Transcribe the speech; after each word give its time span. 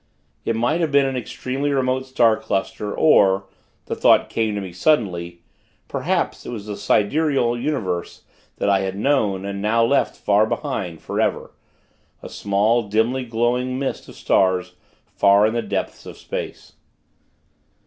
It 0.45 0.55
might 0.55 0.81
have 0.81 0.91
been 0.91 1.05
an 1.05 1.15
extremely 1.15 1.71
remote 1.71 2.07
star 2.07 2.35
cluster; 2.35 2.91
or 2.91 3.45
the 3.85 3.93
thought 3.95 4.29
came 4.31 4.55
to 4.55 4.61
me 4.61 4.71
suddenly 4.73 5.43
perhaps 5.87 6.43
it 6.43 6.49
was 6.49 6.65
the 6.65 6.75
sidereal 6.75 7.55
universe 7.55 8.23
that 8.55 8.67
I 8.67 8.79
had 8.79 8.95
known, 8.97 9.45
and 9.45 9.61
now 9.61 9.85
left 9.85 10.17
far 10.17 10.47
behind, 10.47 11.03
forever 11.03 11.51
a 12.23 12.29
small, 12.29 12.89
dimly 12.89 13.25
glowing 13.25 13.77
mist 13.77 14.09
of 14.09 14.15
stars, 14.15 14.73
far 15.05 15.45
in 15.45 15.53
the 15.53 15.61
depths 15.61 16.07
of 16.07 16.17
space. 16.17 16.73